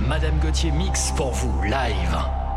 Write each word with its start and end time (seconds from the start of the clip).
Madame 0.00 0.38
Gauthier 0.40 0.70
mix 0.70 1.12
pour 1.16 1.32
vous 1.32 1.62
live. 1.62 2.47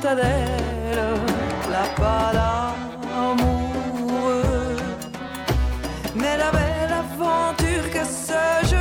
Mortadelle, 0.00 1.02
la 1.70 1.84
pas 2.00 2.32
l'amoureux. 3.12 3.56
Mais 6.14 6.36
la 6.36 6.50
belle 6.50 6.92
aventure 6.92 7.90
que 7.90 8.04
ce 8.04 8.66
jeu 8.68 8.76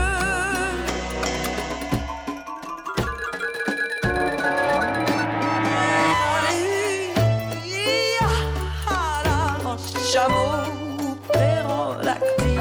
Chameau 10.12 10.52
pérolactile 11.32 12.60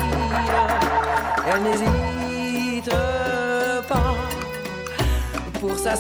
Elle 1.47 1.63
n'hésite 1.63 2.93
pas 3.89 4.15
Pour 5.59 5.79
sa 5.79 5.97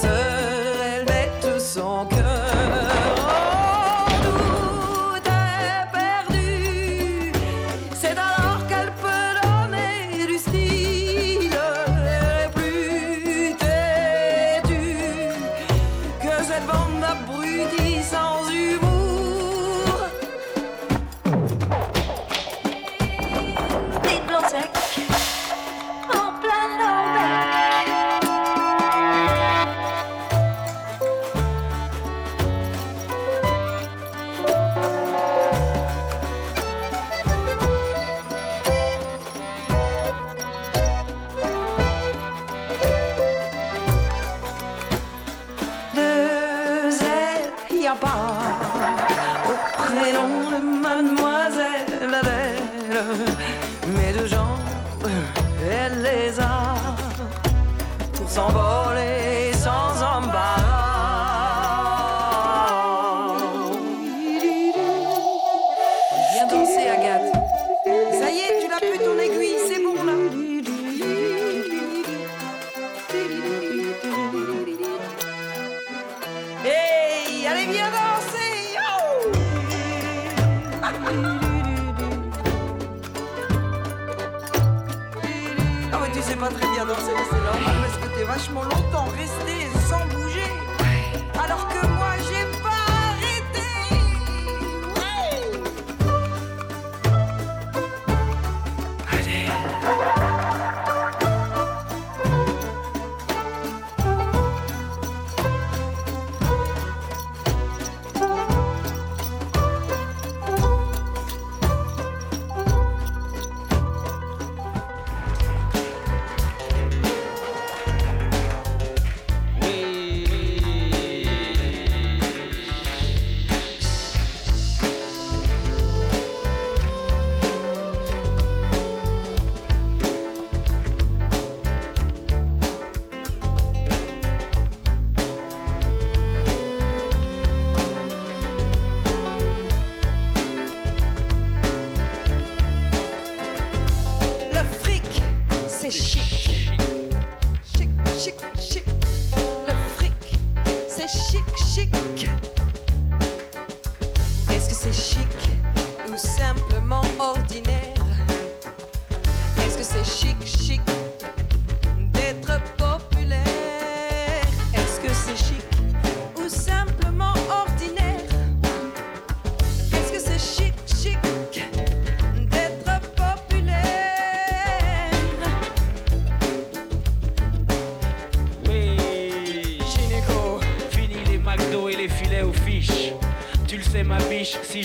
mais 86.88 86.94
c'est 87.30 87.44
normal 87.44 87.76
parce 87.82 87.98
que 87.98 88.16
t'es 88.16 88.24
vachement 88.24 88.62
longtemps 88.62 89.08
resté 89.16 89.47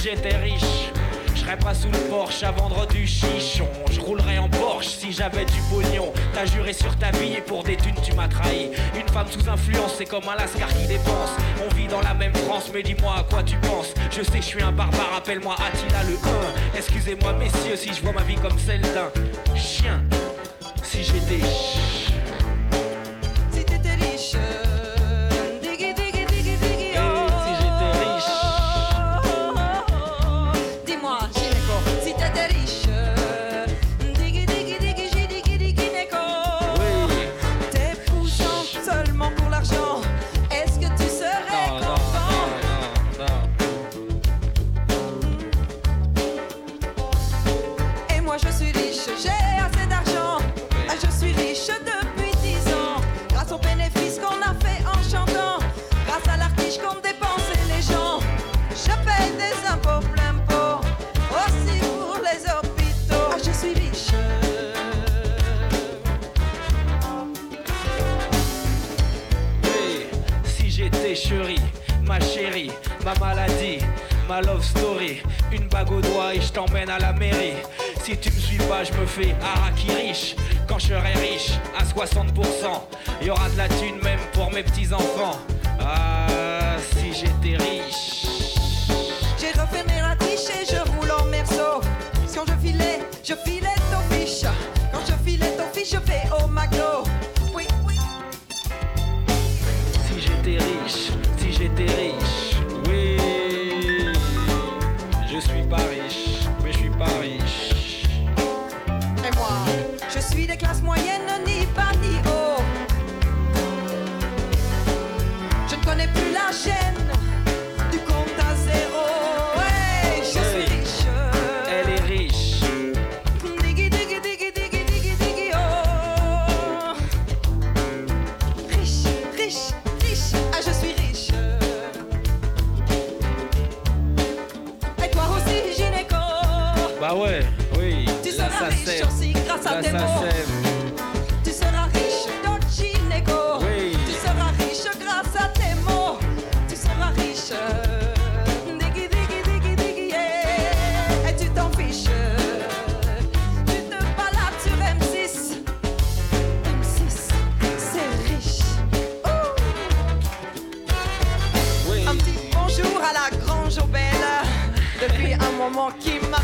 j'étais 0.04 0.36
riche, 0.36 0.92
je 1.34 1.40
serais 1.40 1.58
pas 1.58 1.74
sous 1.74 1.90
le 1.90 1.98
porche 2.10 2.44
à 2.44 2.52
vendre 2.52 2.86
du 2.88 3.08
chichon. 3.08 3.68
Je 3.90 4.02
roulerais 4.02 4.38
en 4.38 4.50
Porsche 4.50 4.88
si 4.88 5.14
j'avais 5.14 5.46
du 5.46 5.62
pognon. 5.70 6.12
T'as 6.34 6.46
juré 6.46 6.74
sur 6.74 6.94
ta 6.98 7.12
vie 7.12 7.36
et 7.38 7.42
pour 7.42 7.64
des 7.64 7.78
thunes, 7.78 7.96
tu 8.04 8.14
m'as 8.14 8.28
trahi. 8.28 8.72
Une 8.96 9.08
femme 9.08 9.28
sous 9.30 9.50
influence, 9.50 9.96
c'est 9.98 10.06
comme 10.06 10.28
un 10.28 10.36
lascar 10.36 10.68
qui 10.68 10.88
dépense. 10.88 11.32
On 11.66 11.74
vit 11.76 11.88
dans 11.88 12.02
la 12.02 12.14
même 12.14 12.34
France, 12.36 12.70
mais 12.74 12.84
dis-moi 12.84 13.16
à 13.20 13.24
quoi 13.24 13.44
tu 13.44 13.56
penses. 13.58 13.94
Je 14.12 14.24
sais, 14.24 14.38
je 14.38 14.42
suis 14.42 14.62
un 14.62 14.74
barbare, 14.74 15.14
appelle-moi 15.18 15.56
Attila 15.56 16.04
le 16.04 16.16
1. 16.16 16.78
Excusez-moi, 16.78 17.34
messieurs, 17.34 17.78
si 17.78 17.94
je 17.94 18.02
vois 18.02 18.12
ma 18.14 18.24
vie 18.24 18.36
comme 18.36 18.60
celle 18.60 18.82
d'un 18.82 19.10
chien. 19.56 20.02
Si 20.84 21.04
j'étais. 21.04 22.03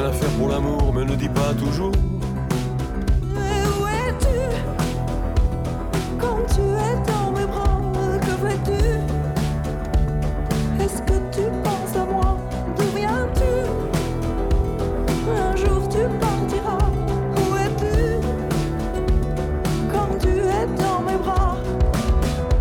Rien 0.00 0.08
à 0.08 0.12
faire 0.12 0.30
pour 0.30 0.48
l'amour, 0.48 0.94
mais 0.94 1.04
ne 1.04 1.14
dis 1.14 1.28
pas 1.28 1.52
toujours. 1.52 1.92
Et 3.36 3.62
où 3.68 3.86
es-tu? 3.86 4.40
Quand 6.18 6.38
tu 6.54 6.62
es 6.62 6.96
dans 7.06 7.30
mes 7.32 7.44
bras, 7.44 7.82
que 8.22 8.34
fais-tu? 8.48 8.82
Est-ce 10.82 11.02
que 11.02 11.18
tu 11.30 11.42
penses 11.62 11.96
à 11.96 12.06
moi? 12.06 12.38
D'où 12.78 12.84
viens-tu? 12.96 13.52
Un 15.36 15.54
jour 15.56 15.86
tu 15.90 15.98
partiras. 16.18 16.86
Où 17.36 17.56
es-tu? 17.56 17.98
Quand 19.92 20.18
tu 20.18 20.28
es 20.28 20.66
dans 20.82 21.00
mes 21.02 21.18
bras 21.18 21.56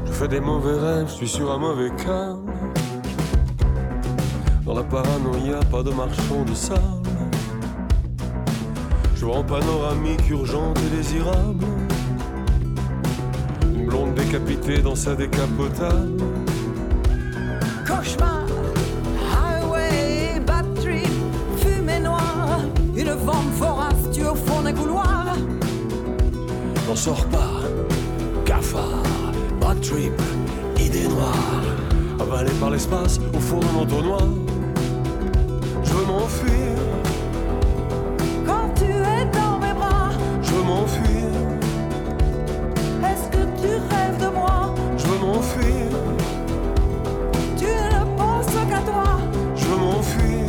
Je 0.08 0.12
fais 0.12 0.28
des 0.28 0.41
mauvais 0.41 0.78
rêves, 0.78 1.08
je 1.08 1.13
suis 1.13 1.30
sur 1.30 1.49
un 1.54 1.58
mauvais 1.58 1.91
cas. 1.91 2.36
Dans 4.65 4.73
la 4.73 4.84
paranoïa, 4.84 5.62
pas 5.71 5.84
de 5.84 5.91
marchand 5.91 6.43
de 6.45 6.54
sable. 6.54 6.98
Je 9.19 9.25
vois 9.25 9.39
en 9.39 9.43
panoramique 9.43 10.29
urgente 10.29 10.79
et 10.79 10.95
désirable. 10.95 11.65
Une 13.75 13.86
blonde 13.86 14.13
décapitée 14.15 14.77
dans 14.82 14.95
sa 14.95 15.13
décapotable. 15.13 16.23
Cauchemar, 17.86 18.45
highway, 19.29 20.39
bad 20.47 20.73
trip, 20.75 21.12
fumée 21.58 21.99
noire, 21.99 22.62
une 22.95 23.12
vente 23.12 23.51
vorace, 23.58 24.10
tu 24.13 24.23
au 24.25 24.36
fond 24.36 24.62
des 24.62 24.71
couloirs. 24.71 25.36
N'en 26.88 26.95
sors 26.95 27.25
pas, 27.25 27.60
cafard, 28.45 29.03
bad 29.60 29.82
trip, 29.82 30.13
idée 30.79 31.10
noire. 31.10 31.63
Avalé 32.21 32.51
par 32.62 32.69
l'espace 32.69 33.19
au 33.36 33.39
fond 33.41 33.60
d'un 33.60 33.82
entonnoir. 33.82 34.29
Je 35.84 35.91
veux 35.91 36.05
m'enfuir, 36.05 36.77
je 44.19 45.08
veux 45.08 45.19
m'enfuir, 45.19 45.88
Tu 47.58 47.65
ne 47.65 48.17
penses 48.17 48.45
qu'à 48.69 48.82
toi, 48.82 49.19
je 49.55 49.65
veux 49.65 49.77
m'enfuir. 49.77 50.45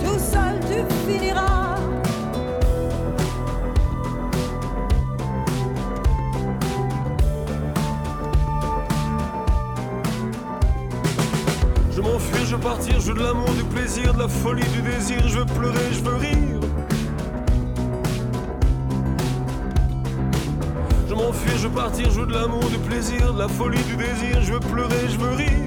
tout 0.00 0.18
seul 0.18 0.60
tu 0.68 1.10
finiras. 1.10 1.76
Je 11.90 11.96
veux 11.96 12.02
m'enfuir, 12.02 12.44
je 12.46 12.56
veux 12.56 12.60
partir, 12.60 13.00
je 13.00 13.12
veux 13.12 13.18
de 13.18 13.22
l'amour, 13.22 13.50
du 13.54 13.64
plaisir, 13.64 14.12
de 14.14 14.18
la 14.18 14.28
folie, 14.28 14.62
du 14.74 14.82
désir, 14.82 15.26
je 15.26 15.38
veux 15.38 15.46
pleurer, 15.46 15.92
je 15.92 16.02
veux 16.02 16.16
rire. 16.16 16.43
M'enfuir, 21.34 21.58
je 21.58 21.68
veux 21.68 21.74
partir, 21.74 22.10
je 22.10 22.20
veux 22.20 22.26
de 22.26 22.32
l'amour, 22.32 22.64
du 22.64 22.78
plaisir, 22.78 23.32
de 23.32 23.38
la 23.38 23.48
folie, 23.48 23.82
du 23.84 23.96
désir, 23.96 24.42
je 24.42 24.52
veux 24.52 24.60
pleurer, 24.60 25.08
je 25.08 25.18
veux 25.18 25.34
rire. 25.34 25.63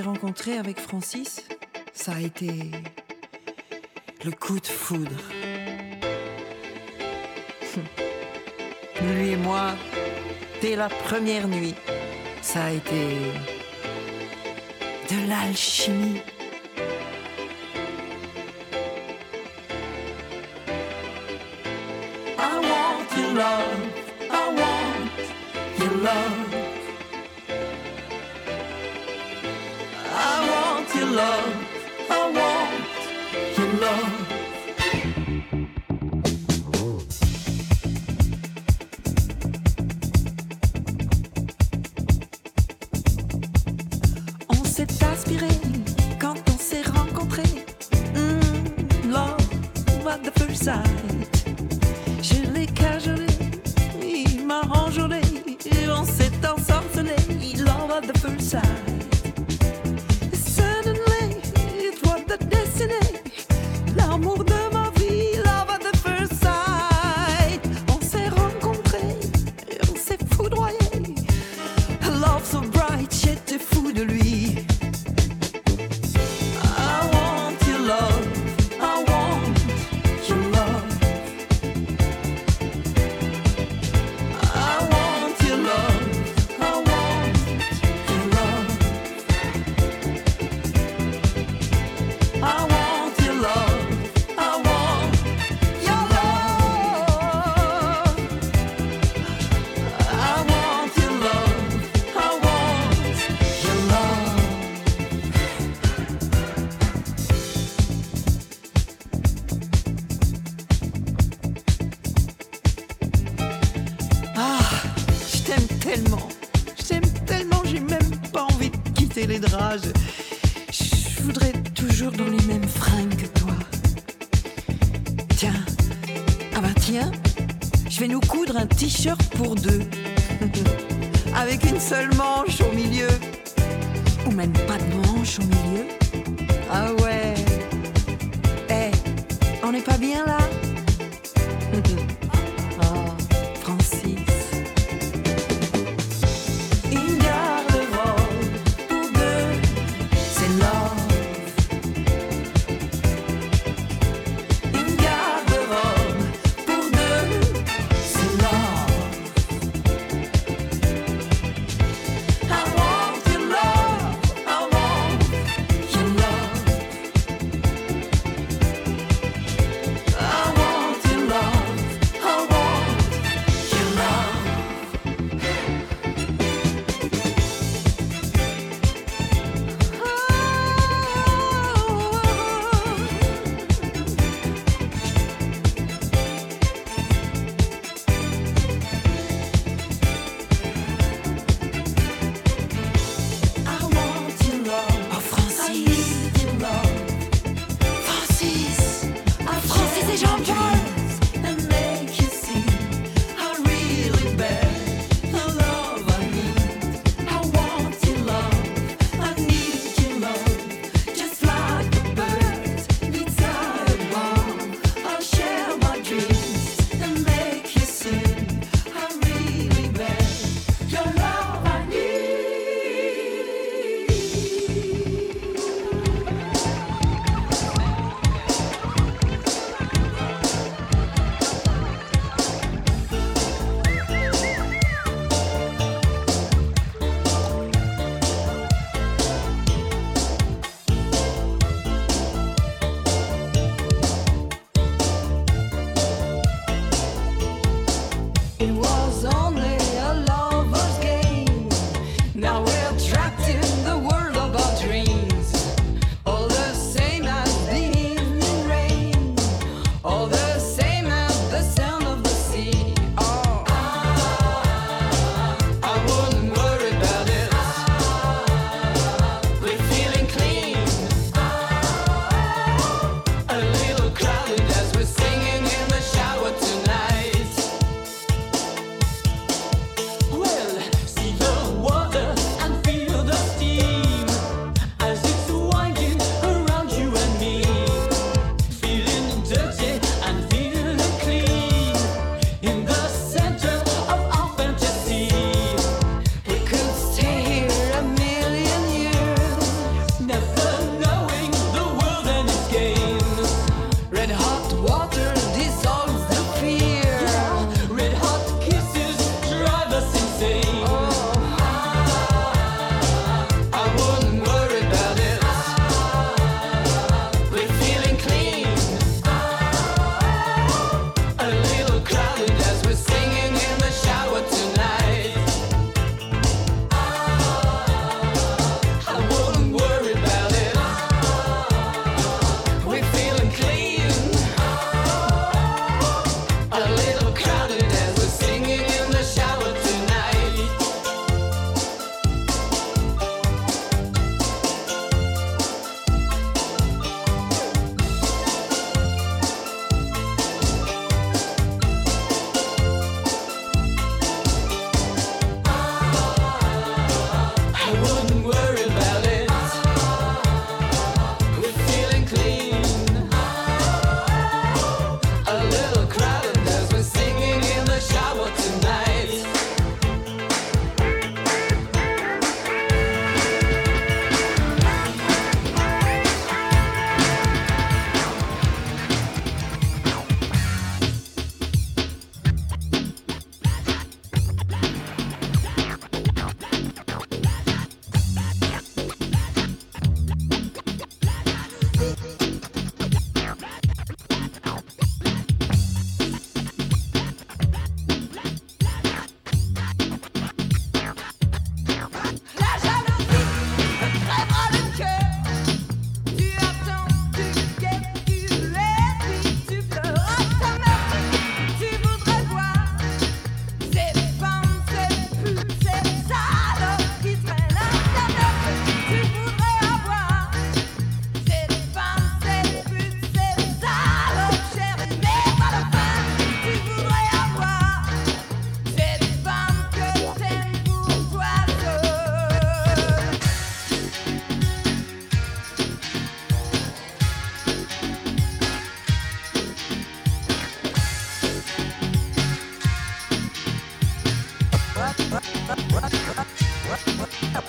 rencontré 0.00 0.58
avec 0.58 0.78
Francis, 0.78 1.42
ça 1.92 2.12
a 2.12 2.20
été 2.20 2.70
le 4.24 4.30
coup 4.32 4.58
de 4.58 4.66
foudre. 4.66 5.22
Lui 9.02 9.30
et 9.30 9.36
moi, 9.36 9.74
dès 10.60 10.76
la 10.76 10.88
première 10.88 11.48
nuit, 11.48 11.74
ça 12.42 12.64
a 12.64 12.70
été 12.70 13.16
de 15.10 15.28
l'alchimie. 15.28 16.20
I 22.38 22.58
want 22.60 23.16
your 23.16 23.32
love, 23.34 23.80
I 24.30 24.48
want 24.58 25.10
your 25.78 25.94
love. 26.02 26.65
love. 31.16 31.65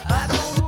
I 0.09 0.27
don't 0.27 0.57
know. 0.61 0.66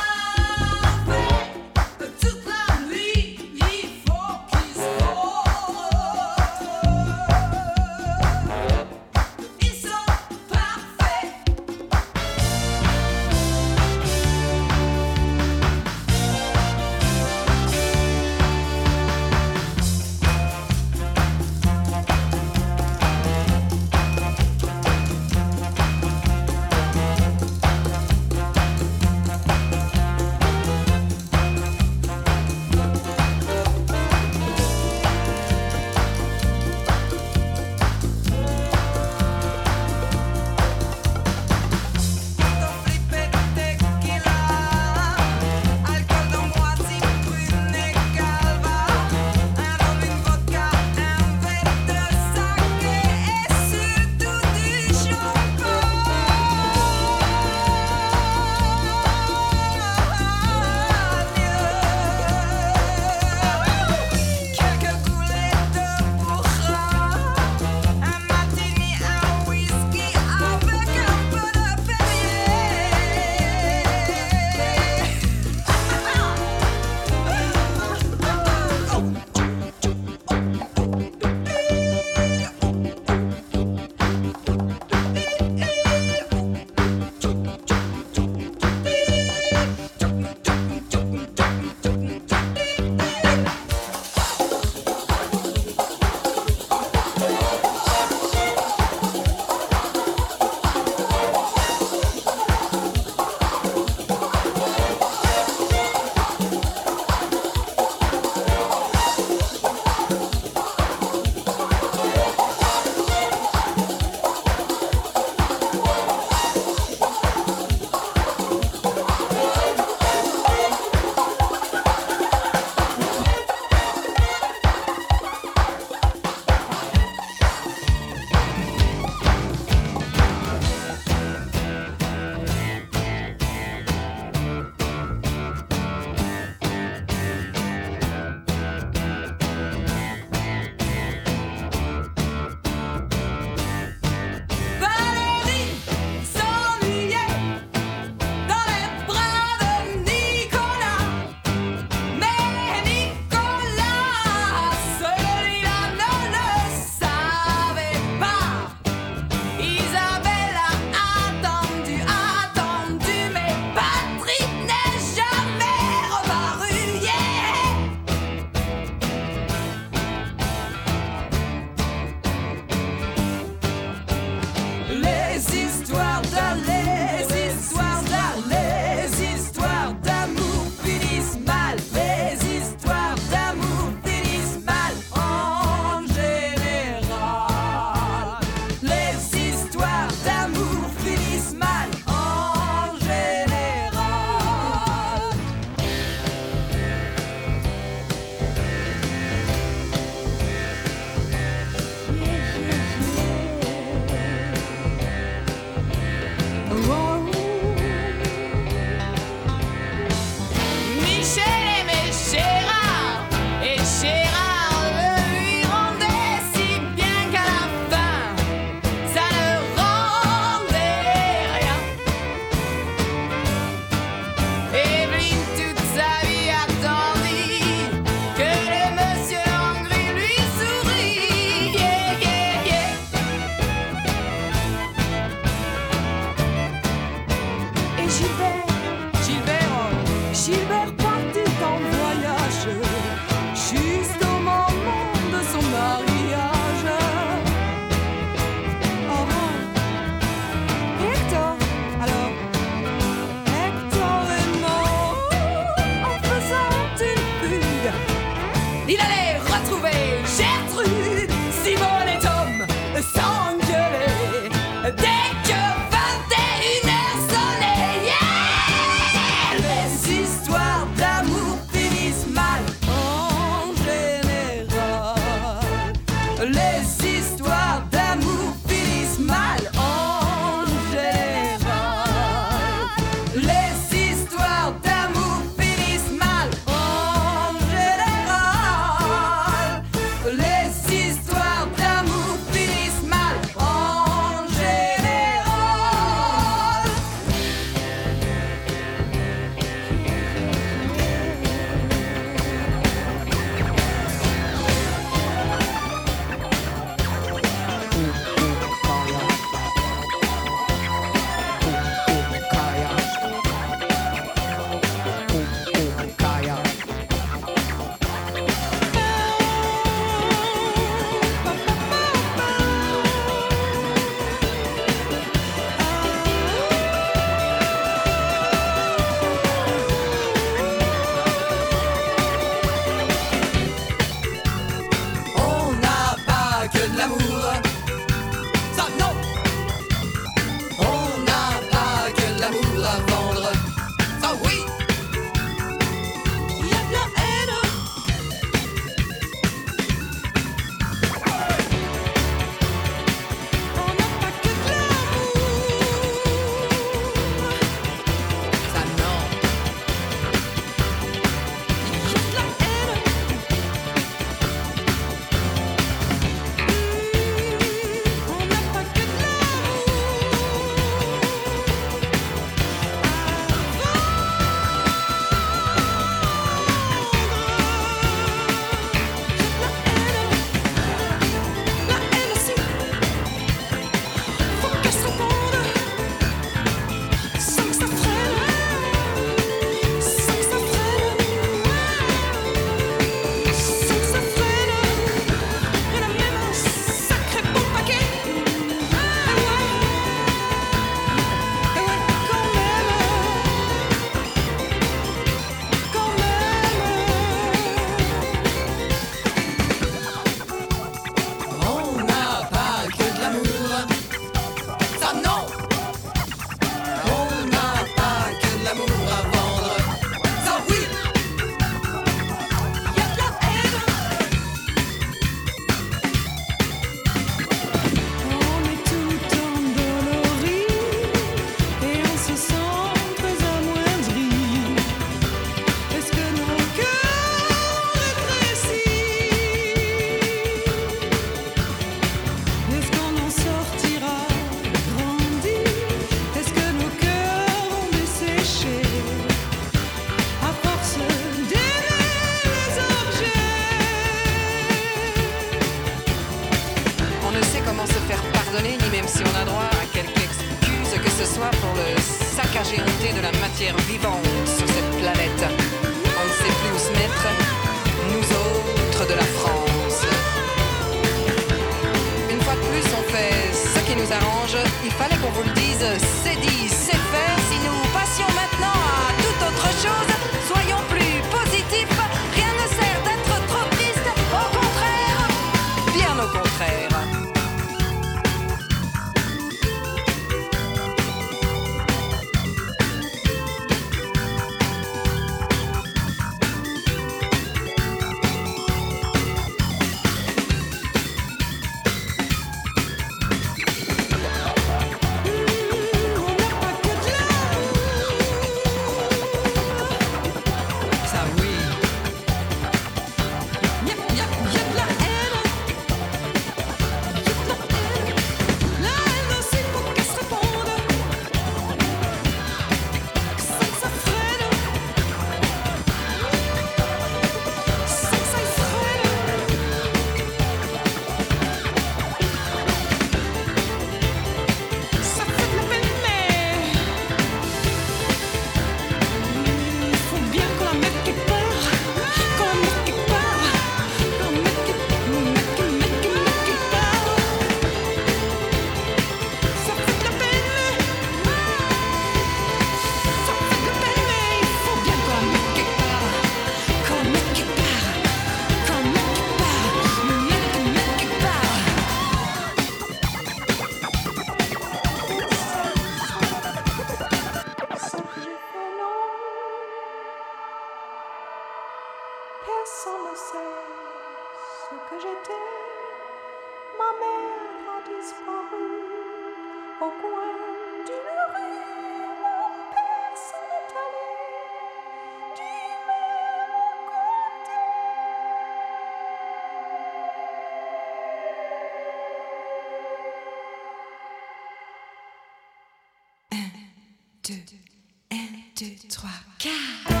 2, 598.60 598.66
3, 598.66 599.08
4. 599.38 600.00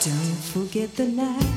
Don't 0.00 0.36
forget 0.42 0.96
the 0.96 1.06
night. 1.06 1.49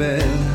Rêves, 0.00 0.49